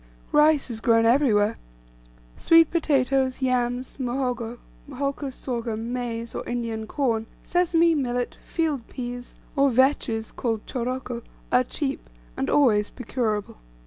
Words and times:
Rice 0.31 0.71
is 0.71 0.81
grown 0.81 1.05
everywhere; 1.05 1.59
sweet 2.35 2.71
potatoes, 2.71 3.39
yams, 3.43 3.97
muhogo, 3.97 4.57
holcus 4.91 5.35
sorghum, 5.35 5.93
maize, 5.93 6.33
or 6.33 6.43
Indian 6.49 6.87
corn, 6.87 7.27
sesame, 7.43 7.93
millet, 7.93 8.35
field 8.41 8.87
peas, 8.87 9.35
or 9.55 9.69
vetches, 9.69 10.31
called 10.35 10.65
choroko, 10.65 11.21
are 11.51 11.63
cheap, 11.63 12.09
and 12.35 12.49
always 12.49 12.89
procurable. 12.89 13.57